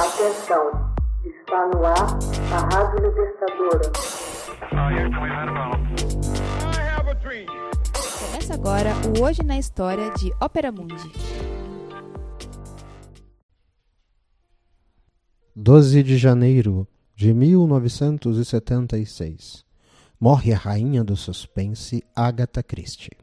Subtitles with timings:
[0.00, 0.64] Atenção,
[1.26, 2.18] está no ar
[2.54, 3.92] a Rádio Libertadora.
[8.18, 11.12] Começa agora o Hoje na História de Ópera Mundi.
[15.54, 19.66] 12 de janeiro de 1976.
[20.18, 23.18] Morre a rainha do suspense Agatha Christie.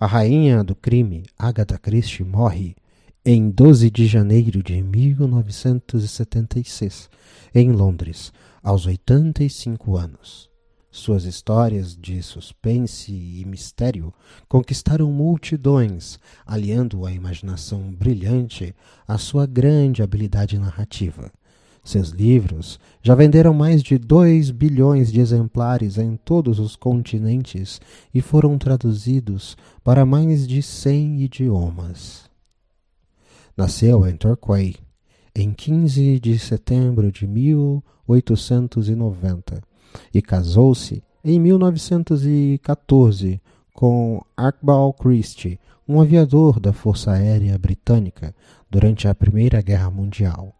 [0.00, 2.74] A rainha do crime, Agatha Christie, morre
[3.26, 7.08] em 12 de janeiro de 1976,
[7.54, 8.30] em Londres,
[8.62, 10.50] aos 85 anos.
[10.90, 14.12] Suas histórias de suspense e mistério
[14.46, 18.74] conquistaram multidões, aliando a imaginação brilhante
[19.08, 21.32] à sua grande habilidade narrativa.
[21.82, 27.80] Seus livros já venderam mais de 2 bilhões de exemplares em todos os continentes
[28.12, 32.33] e foram traduzidos para mais de 100 idiomas.
[33.56, 34.74] Nasceu em Torquay
[35.32, 39.62] em 15 de setembro de 1890
[40.12, 43.40] e casou-se em 1914
[43.72, 48.34] com Archibald Christie, um aviador da Força Aérea Britânica
[48.68, 50.52] durante a Primeira Guerra Mundial.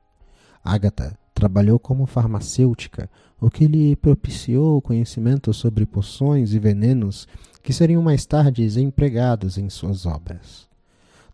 [0.64, 7.26] Agatha trabalhou como farmacêutica, o que lhe propiciou conhecimento sobre poções e venenos
[7.60, 10.72] que seriam mais tarde empregados em suas obras.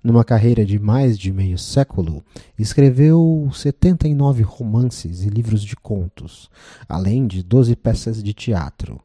[0.03, 2.25] Numa carreira de mais de meio século,
[2.59, 6.51] escreveu 79 romances e livros de contos,
[6.89, 8.99] além de 12 peças de teatro.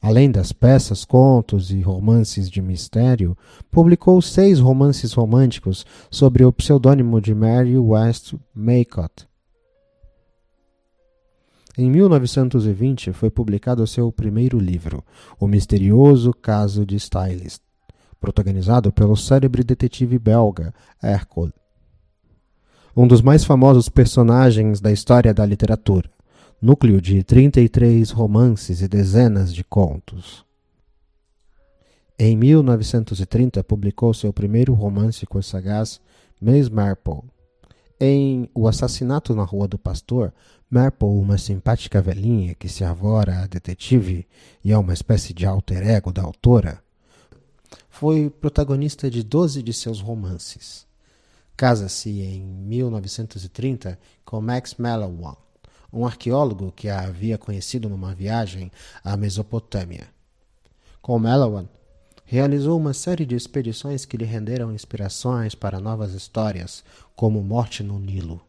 [0.00, 3.36] Além das peças, contos e romances de mistério,
[3.70, 9.26] publicou seis romances românticos sob o pseudônimo de Mary West Maycott.
[11.76, 15.02] Em 1920 foi publicado seu primeiro livro,
[15.40, 17.60] O Misterioso Caso de Stylist,
[18.24, 20.72] protagonizado pelo célebre detetive belga
[21.02, 21.52] Hercule,
[22.96, 26.08] um dos mais famosos personagens da história da literatura,
[26.58, 30.42] núcleo de 33 romances e dezenas de contos.
[32.18, 36.00] Em 1930 publicou seu primeiro romance com sagaz
[36.40, 37.24] Miss Marple.
[38.00, 40.32] Em O Assassinato na Rua do Pastor,
[40.70, 44.26] Marple, uma simpática velhinha que se avora a detetive
[44.64, 46.83] e é uma espécie de alter ego da autora,
[47.94, 50.84] foi protagonista de 12 de seus romances.
[51.56, 55.36] Casa-se em 1930 com Max Mallowan,
[55.92, 58.68] um arqueólogo que a havia conhecido numa viagem
[59.04, 60.08] à Mesopotâmia.
[61.00, 61.68] Com Mallowan,
[62.24, 66.82] realizou uma série de expedições que lhe renderam inspirações para novas histórias,
[67.14, 68.44] como Morte no Nilo.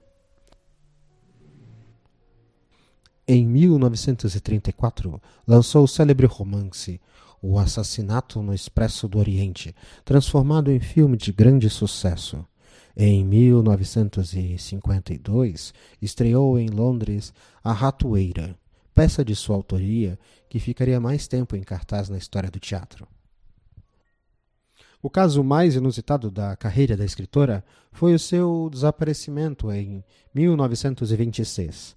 [3.27, 7.01] Em 1934, lançou o célebre romance
[7.41, 12.43] o Assassinato no Expresso do Oriente, transformado em filme de grande sucesso.
[12.97, 17.31] Em 1952, estreou em Londres
[17.63, 18.57] A Ratoeira,
[18.95, 20.17] peça de sua autoria
[20.49, 23.07] que ficaria mais tempo em cartaz na história do teatro.
[25.03, 30.03] O caso mais inusitado da carreira da escritora foi o seu desaparecimento em
[30.33, 31.95] 1926.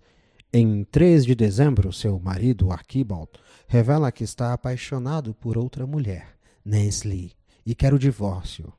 [0.50, 3.28] Em 3 de dezembro, seu marido, Archibald,
[3.66, 7.32] revela que está apaixonado por outra mulher, Nancy
[7.66, 8.72] e quer o divórcio.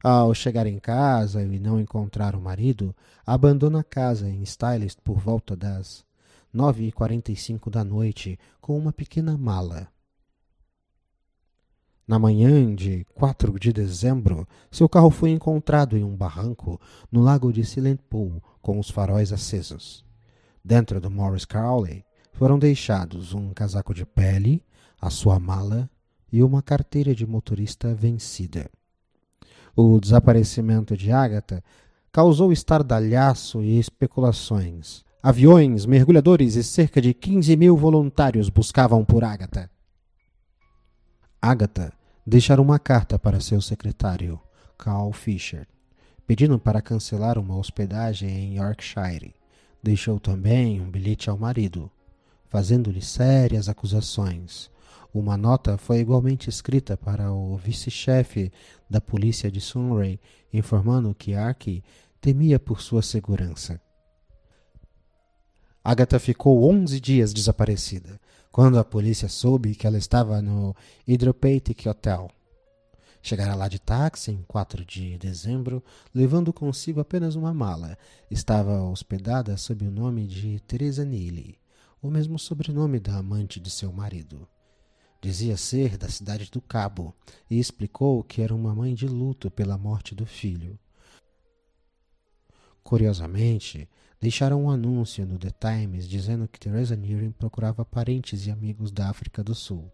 [0.00, 2.94] Ao chegar em casa e não encontrar o marido,
[3.26, 6.04] abandona a casa em Stylist por volta das
[6.54, 9.88] 9h45 da noite com uma pequena mala.
[12.06, 17.52] Na manhã de 4 de dezembro, seu carro foi encontrado em um barranco no lago
[17.52, 20.03] de Silent Pool com os faróis acesos.
[20.66, 22.02] Dentro do Morris Crowley
[22.32, 24.64] foram deixados um casaco de pele,
[24.98, 25.90] a sua mala
[26.32, 28.70] e uma carteira de motorista vencida.
[29.76, 31.62] O desaparecimento de Agatha
[32.10, 35.04] causou estardalhaço e especulações.
[35.22, 39.70] Aviões, mergulhadores e cerca de 15 mil voluntários buscavam por Agatha.
[41.42, 41.92] Agatha
[42.26, 44.40] deixara uma carta para seu secretário,
[44.78, 45.68] Carl Fisher,
[46.26, 49.34] pedindo para cancelar uma hospedagem em Yorkshire
[49.84, 51.90] Deixou também um bilhete ao marido,
[52.48, 54.70] fazendo-lhe sérias acusações.
[55.12, 58.50] Uma nota foi igualmente escrita para o vice-chefe
[58.88, 60.18] da polícia de Sunray,
[60.50, 61.84] informando que Arky
[62.18, 63.78] temia por sua segurança.
[65.84, 68.18] Agatha ficou onze dias desaparecida,
[68.50, 70.74] quando a polícia soube que ela estava no
[71.06, 72.30] Hydropathic Hotel.
[73.26, 75.82] Chegará lá de táxi em 4 de dezembro,
[76.14, 77.96] levando consigo apenas uma mala.
[78.30, 81.58] Estava hospedada sob o nome de Teresa Neely,
[82.02, 84.46] o mesmo sobrenome da amante de seu marido.
[85.22, 87.14] Dizia ser da cidade do Cabo
[87.50, 90.78] e explicou que era uma mãe de luto pela morte do filho.
[92.82, 93.88] Curiosamente,
[94.20, 99.08] deixaram um anúncio no The Times dizendo que Teresa Nearing procurava parentes e amigos da
[99.08, 99.90] África do Sul.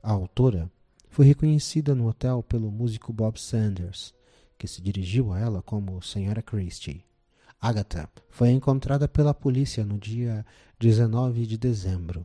[0.00, 0.70] A autora
[1.12, 4.14] foi reconhecida no hotel pelo músico Bob Sanders,
[4.56, 7.04] que se dirigiu a ela como Senhora Christie.
[7.60, 10.44] Agatha foi encontrada pela polícia no dia
[10.80, 12.24] 19 de dezembro.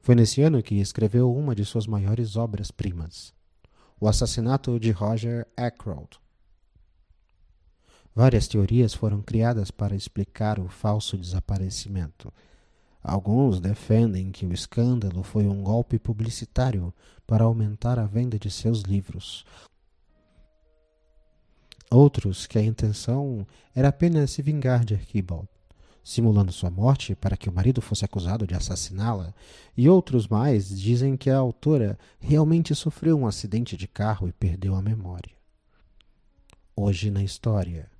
[0.00, 3.34] Foi nesse ano que escreveu uma de suas maiores obras-primas,
[4.00, 6.20] O Assassinato de Roger Ackroyd.
[8.14, 12.32] Várias teorias foram criadas para explicar o falso desaparecimento.
[13.02, 16.94] Alguns defendem que o escândalo foi um golpe publicitário
[17.26, 19.44] para aumentar a venda de seus livros.
[21.90, 25.48] Outros que a intenção era apenas se vingar de Archibald,
[26.04, 29.34] simulando sua morte para que o marido fosse acusado de assassiná-la,
[29.76, 34.74] e outros mais dizem que a autora realmente sofreu um acidente de carro e perdeu
[34.74, 35.34] a memória.
[36.74, 37.90] Hoje na história.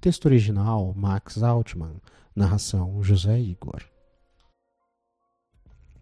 [0.00, 1.96] Texto original Max Altman,
[2.36, 3.93] narração José Igor.